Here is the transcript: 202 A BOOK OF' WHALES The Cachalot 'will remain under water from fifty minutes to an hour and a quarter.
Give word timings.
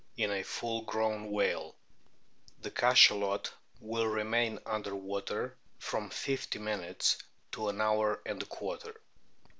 202 0.17 0.17
A 0.67 0.79
BOOK 0.81 0.95
OF' 0.95 1.25
WHALES 1.29 1.75
The 2.63 2.71
Cachalot 2.71 3.51
'will 3.79 4.07
remain 4.07 4.57
under 4.65 4.95
water 4.95 5.55
from 5.77 6.09
fifty 6.09 6.57
minutes 6.57 7.19
to 7.51 7.69
an 7.69 7.79
hour 7.81 8.19
and 8.25 8.41
a 8.41 8.47
quarter. 8.47 8.99